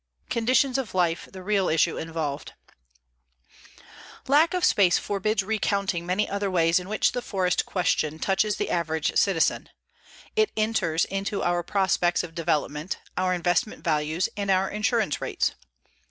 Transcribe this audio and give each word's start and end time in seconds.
CONDITIONS 0.31 0.79
OF 0.79 0.95
LIFE 0.95 1.29
THE 1.31 1.43
REAL 1.43 1.69
ISSUE 1.69 1.95
INVOLVED 1.95 2.53
Lack 4.27 4.55
of 4.55 4.65
space 4.65 4.97
forbids 4.97 5.43
recounting 5.43 6.07
many 6.07 6.27
other 6.27 6.49
ways 6.49 6.79
in 6.79 6.89
which 6.89 7.11
the 7.11 7.21
forest 7.21 7.67
question 7.67 8.17
touches 8.17 8.55
the 8.55 8.71
average 8.71 9.15
citizen. 9.15 9.69
It 10.35 10.51
enters 10.57 11.05
into 11.05 11.43
our 11.43 11.61
prospects 11.61 12.23
of 12.23 12.33
development, 12.33 12.97
our 13.15 13.31
investment 13.35 13.83
values 13.83 14.27
and 14.35 14.49
our 14.49 14.71
insurance 14.71 15.21
rates. 15.21 15.53